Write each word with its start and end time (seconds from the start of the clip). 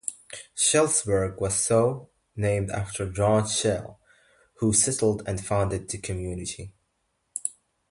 Schellsburg 0.55 1.39
was 1.39 1.53
so 1.53 2.09
named 2.35 2.71
after 2.71 3.07
John 3.11 3.47
Schell 3.47 3.99
who 4.55 4.73
settled 4.73 5.21
and 5.27 5.45
founded 5.45 5.87
the 5.87 5.99
community. 5.99 6.73